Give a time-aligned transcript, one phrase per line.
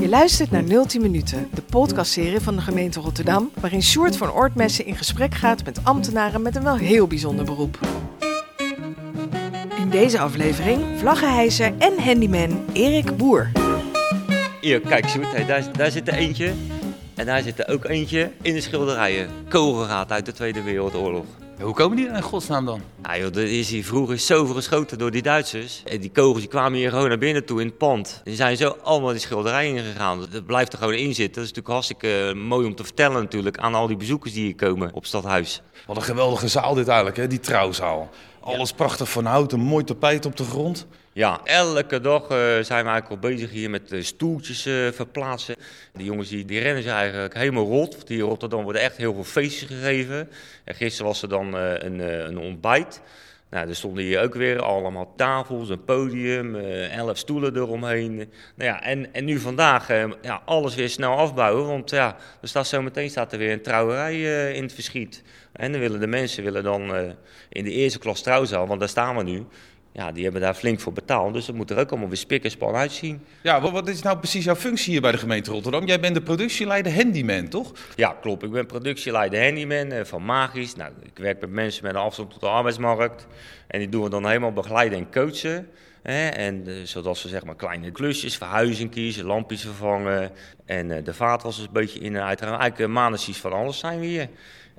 [0.00, 4.86] Je luistert naar 010 Minuten, de podcastserie van de gemeente Rotterdam, waarin Sjoerd van Oortmessen
[4.86, 7.78] in gesprek gaat met ambtenaren met een wel heel bijzonder beroep.
[9.78, 13.50] In deze aflevering vlaggenhijzer en handyman Erik Boer.
[14.60, 16.52] Hier, kijk Sjoerd, daar, daar zit er eentje.
[17.14, 19.28] En daar zit er ook eentje in de schilderijen.
[19.48, 21.26] Kogelraad uit de Tweede Wereldoorlog.
[21.62, 22.82] Hoe komen die er in godsnaam dan?
[23.02, 25.82] Ja, joh, er is hier vroeger zoveel geschoten door die Duitsers.
[25.84, 28.20] En die kogels die kwamen hier gewoon naar binnen toe in het pand.
[28.24, 30.26] Die zijn zo allemaal die schilderijen ingegaan.
[30.30, 31.42] Dat blijft er gewoon in zitten.
[31.42, 34.44] Dat is natuurlijk hartstikke eh, mooi om te vertellen natuurlijk aan al die bezoekers die
[34.44, 35.62] hier komen op Stadhuis.
[35.86, 37.26] Wat een geweldige zaal dit eigenlijk, hè?
[37.26, 38.10] die trouwzaal.
[38.40, 40.86] Alles prachtig van hout, een mooi tapijt op de grond.
[41.14, 45.56] Ja, elke dag eh, zijn we eigenlijk al bezig hier met uh, stoeltjes uh, verplaatsen.
[45.92, 47.96] Die jongens die, die rennen zich eigenlijk helemaal rot.
[48.06, 50.30] Hier in Rotterdam worden echt heel veel feestjes gegeven.
[50.64, 53.00] En gisteren was er dan een, een ontbijt.
[53.50, 58.16] Nou, er stonden hier ook weer allemaal tafels, een podium, elf stoelen eromheen.
[58.16, 59.88] Nou ja, en, en nu vandaag
[60.22, 64.52] ja, alles weer snel afbouwen, want ja, er staat zometeen staat er weer een trouwerij
[64.52, 65.22] in het verschiet.
[65.52, 67.14] En dan willen de mensen willen dan
[67.48, 69.46] in de eerste klas trouwzaal, want daar staan we nu,
[69.92, 71.34] ja, die hebben daar flink voor betaald.
[71.34, 73.24] Dus dat moet er ook allemaal weer spik en span uitzien.
[73.42, 75.86] Ja, wat is nou precies jouw functie hier bij de gemeente Rotterdam?
[75.86, 77.72] Jij bent de productieleider handyman, toch?
[77.96, 78.42] Ja, klopt.
[78.42, 80.76] Ik ben productieleider handyman uh, van Magisch.
[80.76, 83.26] Nou, ik werk met mensen met een afstand tot de arbeidsmarkt.
[83.66, 85.68] En die doen we dan helemaal begeleiden en coachen.
[86.02, 86.28] Hè?
[86.28, 90.30] En uh, zodat ze zeg maar kleine klusjes, verhuizing kiezen, lampjes vervangen.
[90.64, 92.40] En uh, de vaatwassers een beetje in en uit.
[92.40, 94.28] Eigenlijk uh, van alles zijn we hier.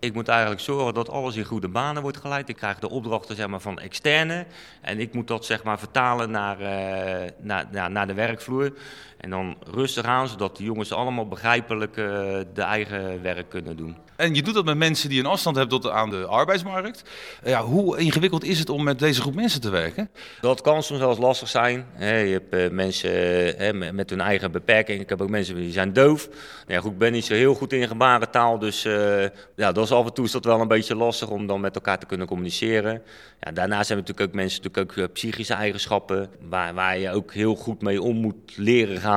[0.04, 2.50] Ik moet eigenlijk zorgen dat alles in goede banen wordt geleid.
[2.50, 4.46] Ik krijg de opdrachten zeg maar, van externe.
[4.82, 6.58] En ik moet dat zeg maar, vertalen naar,
[7.38, 8.74] naar, naar, naar de werkvloer.
[9.24, 12.06] En dan rustig aan, zodat de jongens allemaal begrijpelijk uh,
[12.54, 13.98] de eigen werk kunnen doen.
[14.16, 17.04] En je doet dat met mensen die een afstand hebben tot aan de arbeidsmarkt.
[17.44, 20.10] Uh, ja, hoe ingewikkeld is het om met deze groep mensen te werken?
[20.42, 21.86] Dat kan soms wel eens lastig zijn.
[21.94, 25.02] He, je hebt uh, mensen met hun eigen beperking.
[25.02, 26.28] Ik heb ook mensen die zijn doof.
[26.28, 26.38] Nou
[26.68, 28.60] ja, goed, ik ben niet zo heel goed in gebarentaal.
[28.60, 28.82] Dus
[29.56, 31.76] ja, dat is af en toe is dat wel een beetje lastig om dan met
[31.76, 33.02] elkaar te kunnen communiceren.
[33.40, 36.30] Ja, daarnaast hebben natuurlijk ook mensen natuurlijk ook psychische eigenschappen.
[36.50, 39.12] Waar, waar je ook heel goed mee om moet leren gaan.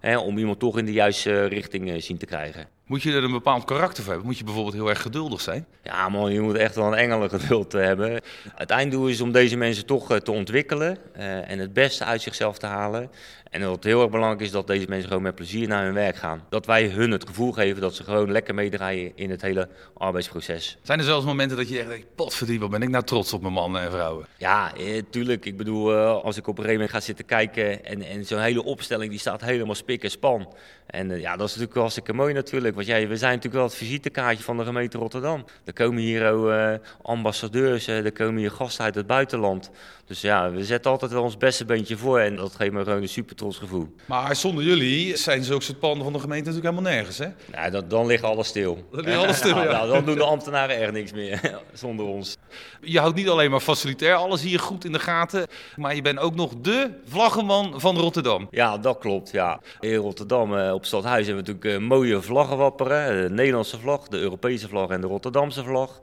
[0.00, 2.73] Hè, om iemand toch in de juiste richting uh, zien te krijgen.
[2.86, 4.26] Moet je er een bepaald karakter voor hebben?
[4.28, 5.66] Moet je bijvoorbeeld heel erg geduldig zijn?
[5.82, 8.20] Ja man, je moet echt wel een engelengeduld hebben.
[8.54, 12.22] Het einddoel is om deze mensen toch uh, te ontwikkelen uh, en het beste uit
[12.22, 13.10] zichzelf te halen.
[13.50, 16.16] En wat heel erg belangrijk is dat deze mensen gewoon met plezier naar hun werk
[16.16, 16.44] gaan.
[16.48, 20.78] Dat wij hun het gevoel geven dat ze gewoon lekker meedraaien in het hele arbeidsproces.
[20.82, 23.40] Zijn er zelfs momenten dat je echt denkt, potverdien, wat ben ik nou trots op
[23.40, 24.26] mijn mannen en vrouwen?
[24.36, 25.44] Ja, eh, tuurlijk.
[25.44, 28.64] Ik bedoel, als ik op een gegeven moment ga zitten kijken en, en zo'n hele
[28.64, 30.54] opstelling die staat helemaal spik en span.
[30.86, 32.73] En ja, dat is natuurlijk hartstikke mooi natuurlijk.
[32.74, 35.44] Want jij, we zijn natuurlijk wel het visitekaartje van de gemeente Rotterdam.
[35.64, 39.70] Er komen hier ook ambassadeurs, er komen hier gasten uit het buitenland.
[40.06, 43.02] Dus ja, we zetten altijd wel ons beste beentje voor en dat geeft me gewoon
[43.02, 43.94] een super trots gevoel.
[44.06, 47.26] Maar zonder jullie zijn zulke soort panden van de gemeente natuurlijk helemaal nergens, hè?
[47.52, 48.88] Nou, dan, dan ligt alles stil.
[48.92, 49.70] Dan ligt alles stil, ja.
[49.70, 49.86] ja.
[49.86, 51.40] Dan doen de ambtenaren echt niks meer
[51.72, 52.36] zonder ons.
[52.80, 55.46] Je houdt niet alleen maar facilitair alles hier goed in de gaten,
[55.76, 58.48] maar je bent ook nog de vlaggenman van Rotterdam.
[58.50, 59.60] Ja, dat klopt, ja.
[59.80, 64.68] In Rotterdam eh, op Stadhuis hebben we natuurlijk mooie vlaggen De Nederlandse vlag, de Europese
[64.68, 66.00] vlag en de Rotterdamse vlag.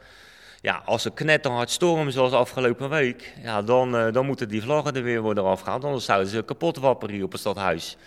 [0.61, 4.95] Ja, als er knetterhard stormen zoals afgelopen week, ja, dan, uh, dan moeten die vlaggen
[4.95, 5.83] er weer worden afgehaald.
[5.83, 7.97] Anders zouden ze kapot wapperen hier op het stadhuis.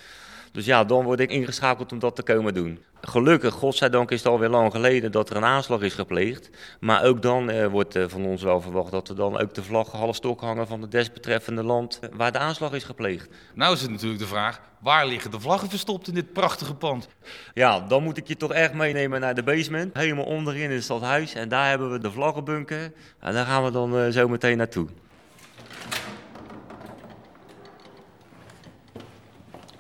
[0.55, 2.79] Dus ja, dan word ik ingeschakeld om dat te komen doen.
[3.01, 6.51] Gelukkig, godzijdank is het alweer lang geleden dat er een aanslag is gepleegd.
[6.81, 9.63] Maar ook dan uh, wordt uh, van ons wel verwacht dat we dan ook de
[9.63, 13.29] vlag half stok hangen van het desbetreffende land waar de aanslag is gepleegd.
[13.55, 17.09] Nou is het natuurlijk de vraag, waar liggen de vlaggen verstopt in dit prachtige pand?
[17.55, 20.85] Ja, dan moet ik je toch echt meenemen naar de basement, helemaal onderin in het
[20.85, 21.35] stadhuis.
[21.35, 24.89] En daar hebben we de vlaggenbunker en daar gaan we dan uh, zo meteen naartoe.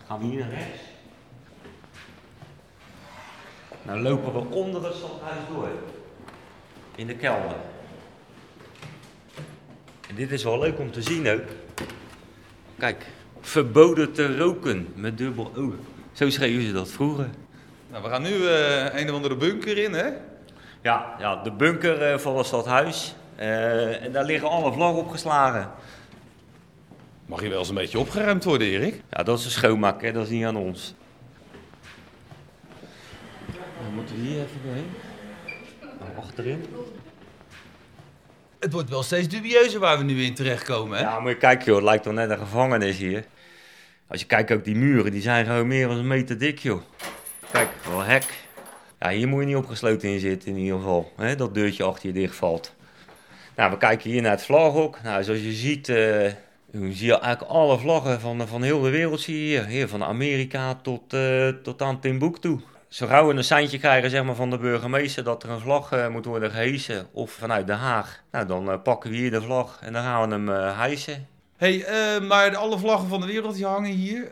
[0.06, 0.80] Gaan we hier naar rechts?
[3.82, 5.68] Nou lopen we onder het stadhuis door.
[6.94, 7.56] In de kelder.
[10.08, 11.48] En dit is wel leuk om te zien ook.
[12.78, 13.06] Kijk,
[13.40, 15.74] verboden te roken met dubbel O.
[16.12, 17.28] Zo schreven ze dat vroeger.
[17.90, 20.08] Nou, we gaan nu uh, een of andere bunker in, hè?
[20.82, 23.14] Ja, ja de bunker uh, van het stadhuis.
[23.38, 25.70] Uh, en daar liggen alle vlaggen opgeslagen.
[27.26, 29.02] Mag je wel eens een beetje opgeruimd worden, Erik?
[29.10, 30.12] Ja, dat is een schoonmaak, hè?
[30.12, 30.94] dat is niet aan ons.
[33.82, 34.90] Dan moeten we hier even doorheen.
[35.80, 36.64] Nou, achterin.
[38.58, 41.04] Het wordt wel steeds dubieuzer waar we nu in terechtkomen, hè?
[41.04, 43.24] Ja, maar kijk joh, het lijkt wel net een gevangenis hier.
[44.06, 46.80] Als je kijkt ook die muren, die zijn gewoon meer dan een meter dik, joh.
[47.50, 48.24] Kijk, wel hek.
[49.00, 51.12] Ja, hier moet je niet opgesloten in zitten in ieder geval.
[51.16, 51.36] Hè?
[51.36, 52.74] Dat deurtje achter je dicht valt.
[53.56, 55.02] Nou, we kijken hier naar het vlaghok.
[55.02, 56.30] Nou, zoals je ziet uh,
[56.80, 59.66] Dan zie je eigenlijk alle vlaggen van, van heel de wereld zie je hier.
[59.66, 62.60] hier van Amerika tot, uh, tot aan Timbuktu.
[62.88, 65.92] Zo gauw we een seintje krijgen zeg maar, van de burgemeester dat er een vlag
[65.92, 68.22] uh, moet worden gehesen of vanuit Den Haag.
[68.30, 71.26] Nou, dan uh, pakken we hier de vlag en dan gaan we hem hijsen.
[71.56, 71.84] hey,
[72.20, 74.28] maar alle vlaggen van de wereld die hangen hier.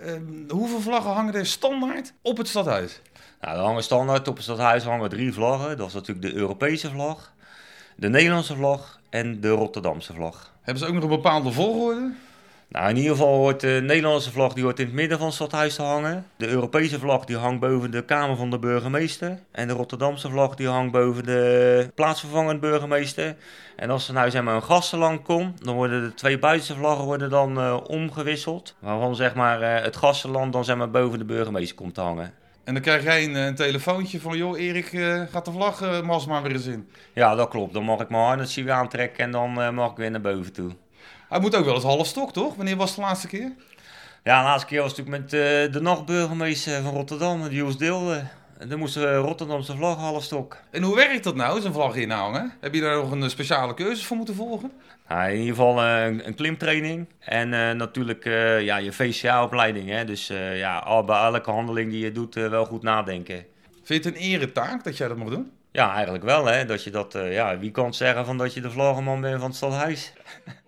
[0.49, 3.01] hoeveel vlaggen hangen er standaard op het stadhuis?
[3.41, 5.77] Nou, er hangen standaard op het stadhuis hangen drie vlaggen.
[5.77, 7.33] Dat is natuurlijk de Europese vlag,
[7.97, 10.53] de Nederlandse vlag en de Rotterdamse vlag.
[10.63, 12.13] Hebben ze ook nog een bepaalde volgorde?
[12.73, 15.37] Nou, in ieder geval hoort de Nederlandse vlag die hoort in het midden van het
[15.37, 16.27] stadhuis te hangen.
[16.37, 19.39] De Europese vlag die hangt boven de kamer van de burgemeester.
[19.51, 23.37] En de Rotterdamse vlag die hangt boven de plaatsvervangend burgemeester.
[23.77, 27.05] En als er nou zeg maar een gastenland komt, dan worden de twee buitenste vlaggen
[27.05, 28.75] worden dan uh, omgewisseld.
[28.79, 32.33] Waarvan zeg maar uh, het gastenland dan zeg maar boven de burgemeester komt te hangen.
[32.65, 36.27] En dan krijg jij een, een telefoontje van, joh Erik, uh, gaat de vlag uh,
[36.27, 36.89] maar weer eens in.
[37.13, 37.73] Ja, dat klopt.
[37.73, 40.71] Dan mag ik mijn harness weer aantrekken en dan mag ik weer naar boven toe.
[41.33, 42.55] Hij moet ook wel eens half stok, toch?
[42.55, 43.53] Wanneer was het de laatste keer?
[44.25, 48.25] Ja, de laatste keer was natuurlijk met uh, de nachtburgemeester van Rotterdam, Jules Deelde.
[48.59, 50.57] En dan moest de Rotterdamse vlag half stok.
[50.71, 52.53] En hoe werkt dat nou, zo'n vlag inhangen?
[52.61, 54.73] Heb je daar nog een speciale cursus voor moeten volgen?
[55.09, 57.07] Nou, in ieder geval uh, een klimtraining.
[57.19, 58.25] En uh, natuurlijk
[58.61, 60.01] ja, je VCA-opleiding.
[60.01, 63.45] Dus ja, al, bij elke handeling die je doet wel goed nadenken.
[63.83, 65.51] Vind je het een eretaak dat jij dat mag doen?
[65.71, 66.47] Ja, eigenlijk wel.
[66.47, 66.65] Hè?
[66.65, 69.57] Dat je dat, ja, wie kan zeggen van dat je de vlaggenman bent van het
[69.57, 70.13] stadhuis?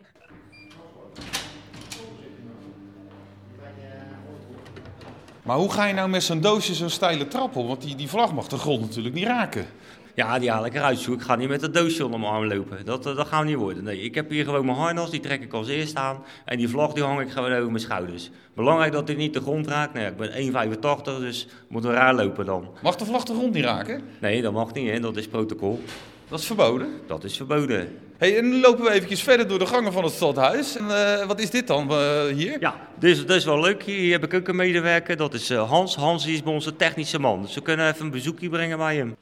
[5.44, 7.66] Maar hoe ga je nou met zo'n doosje zo'n steile trap op?
[7.66, 9.66] Want die, die vlag mag de grond natuurlijk niet raken.
[10.14, 10.98] Ja, die haal ik eruit.
[10.98, 11.12] Zo.
[11.12, 12.84] Ik ga niet met dat doosje onder mijn arm lopen.
[12.84, 13.84] Dat, dat gaat niet worden.
[13.84, 16.22] Nee, ik heb hier gewoon mijn harnas, die trek ik als eerst aan.
[16.44, 18.30] En die vlag die hang ik gewoon over mijn schouders.
[18.54, 19.94] Belangrijk dat dit niet de grond raakt.
[19.94, 22.68] Nee, ik ben 1,85, dus moet er raar lopen dan.
[22.82, 24.02] Mag de vlag de grond niet raken?
[24.20, 24.90] Nee, dat mag niet.
[24.90, 25.00] Hè.
[25.00, 25.82] Dat is protocol.
[26.28, 27.00] Dat is verboden?
[27.06, 27.98] Dat is verboden.
[28.18, 30.76] Hey, en nu lopen we eventjes verder door de gangen van het stadhuis.
[30.76, 32.60] En, uh, wat is dit dan uh, hier?
[32.60, 33.82] Ja, dit is, dit is wel leuk.
[33.82, 35.16] Hier heb ik ook een medewerker.
[35.16, 35.94] Dat is uh, Hans.
[35.94, 37.42] Hans is bij onze technische man.
[37.42, 39.16] Dus we kunnen even een bezoekje brengen bij hem.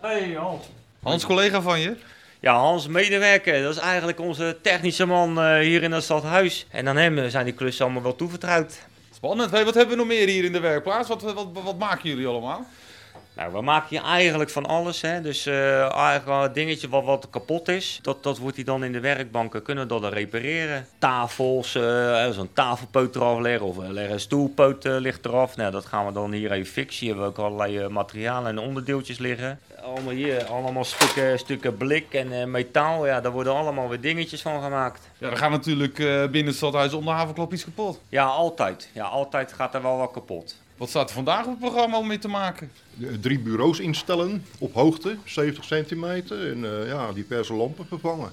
[0.00, 0.64] Hey Hans.
[1.02, 1.96] Hans, collega van je?
[2.40, 3.62] Ja, Hans, medewerker.
[3.62, 6.66] Dat is eigenlijk onze technische man hier in het stadhuis.
[6.70, 8.78] En aan hem zijn die klussen allemaal wel toevertrouwd.
[9.14, 9.50] Spannend.
[9.50, 11.08] Hey, wat hebben we nog meer hier in de werkplaats?
[11.08, 12.66] Wat, wat, wat maken jullie allemaal?
[13.36, 15.00] Nou, we maken hier eigenlijk van alles.
[15.00, 15.20] Hè?
[15.20, 18.92] Dus uh, eigenlijk een dingetje wat, wat kapot is, dat, dat wordt hier dan in
[18.92, 20.86] de werkbanken, kunnen we dat dan repareren.
[20.98, 25.56] Tafels, uh, zo'n tafelpoot eraf leggen of leggen een stoelpoot uh, ligt eraf.
[25.56, 27.06] Nou, dat gaan we dan hier even fixen.
[27.06, 29.60] Hier hebben we ook allerlei materialen en onderdeeltjes liggen.
[29.82, 33.06] Allemaal hier, allemaal stukken, stukken blik en metaal.
[33.06, 35.08] Ja, daar worden allemaal weer dingetjes van gemaakt.
[35.18, 35.94] Ja, er gaat natuurlijk
[36.30, 38.00] binnen het stadhuis om de havenklap iets kapot.
[38.08, 38.90] Ja, altijd.
[38.92, 40.64] Ja, altijd gaat er wel wat kapot.
[40.76, 42.72] Wat staat er vandaag op het programma om mee te maken?
[43.20, 46.50] Drie bureaus instellen op hoogte, 70 centimeter.
[46.50, 48.30] En uh, ja, diverse lampen vervangen.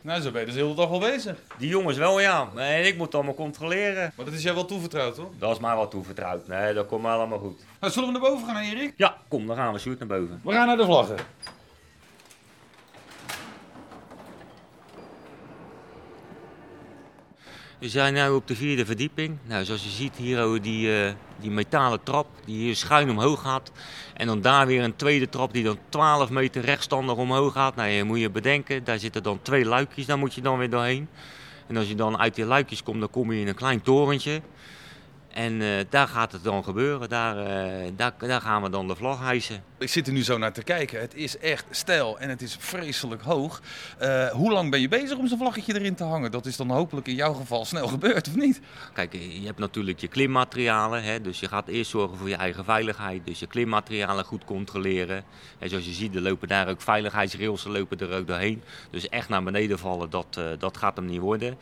[0.00, 1.38] Nou, zo ben je dus de hele dag wel bezig.
[1.58, 2.48] Die jongens wel, ja.
[2.56, 4.12] En ik moet het allemaal controleren.
[4.16, 5.30] Maar dat is jij wel toevertrouwd, toch?
[5.38, 6.46] Dat is mij wel toevertrouwd.
[6.48, 7.60] Nee, dat komt allemaal goed.
[7.80, 8.92] Nou, zullen we naar boven gaan, Erik?
[8.96, 10.40] Ja, kom, dan gaan we zoet naar boven.
[10.44, 11.16] We gaan naar de vlaggen.
[17.82, 19.38] We zijn nu op de vierde verdieping.
[19.44, 23.40] Nou, zoals je ziet hier over die, uh, die metalen trap die hier schuin omhoog
[23.40, 23.72] gaat.
[24.14, 27.76] En dan daar weer een tweede trap die dan 12 meter rechtstandig omhoog gaat.
[27.76, 30.70] Nou, je moet je bedenken, daar zitten dan twee luikjes, daar moet je dan weer
[30.70, 31.08] doorheen.
[31.66, 34.40] En als je dan uit die luikjes komt, dan kom je in een klein torentje.
[35.32, 37.08] En uh, daar gaat het dan gebeuren.
[37.08, 39.62] Daar, uh, daar, daar, gaan we dan de vlag hijsen.
[39.78, 41.00] Ik zit er nu zo naar te kijken.
[41.00, 43.60] Het is echt stijl en het is vreselijk hoog.
[44.02, 46.30] Uh, hoe lang ben je bezig om zo'n vlaggetje erin te hangen?
[46.30, 48.60] Dat is dan hopelijk in jouw geval snel gebeurd, of niet?
[48.92, 51.02] Kijk, je hebt natuurlijk je klimmaterialen.
[51.02, 53.26] Hè, dus je gaat eerst zorgen voor je eigen veiligheid.
[53.26, 55.24] Dus je klimmaterialen goed controleren.
[55.58, 58.62] En zoals je ziet, er lopen daar ook veiligheidsrails lopen er ook doorheen.
[58.90, 61.58] Dus echt naar beneden vallen, dat, dat gaat hem niet worden.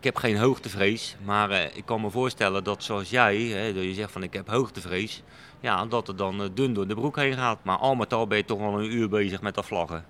[0.00, 3.82] Ik heb geen hoogtevrees, maar uh, ik kan me voorstellen dat zoals jij, hè, dat
[3.82, 5.22] je zegt van ik heb hoogtevrees,
[5.60, 7.58] ja, dat het dan uh, dun door de broek heen gaat.
[7.62, 10.04] Maar al met al ben je toch wel een uur bezig met dat vlaggen.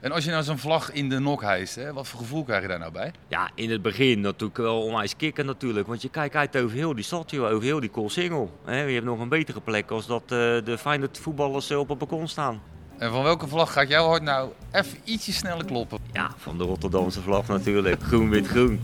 [0.00, 2.62] En als je nou zo'n vlag in de nok hijst, hè, wat voor gevoel krijg
[2.62, 3.12] je daar nou bij?
[3.28, 5.86] Ja, in het begin natuurlijk wel onwijs kicken natuurlijk.
[5.86, 8.58] Want je kijkt uit over heel die stad, joh, over heel die Koolsingel.
[8.66, 10.28] Je hebt nog een betere plek als dat uh,
[10.64, 12.60] de Feyenoord voetballers op het balkon staan.
[13.02, 15.98] En van welke vlag gaat jouw hart nou even ietsje sneller kloppen?
[16.12, 18.02] Ja, van de Rotterdamse vlag natuurlijk.
[18.02, 18.80] Groen, wit, groen.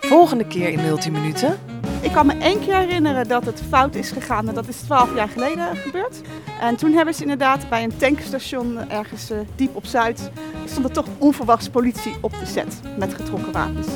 [0.00, 1.58] Volgende keer in Multiminuten.
[2.00, 4.48] Ik kan me één keer herinneren dat het fout is gegaan.
[4.48, 6.20] En dat is twaalf jaar geleden gebeurd.
[6.60, 10.30] En toen hebben ze inderdaad bij een tankstation ergens uh, diep op Zuid...
[10.64, 13.86] stond er toch onverwachts politie op de set met getrokken wapens.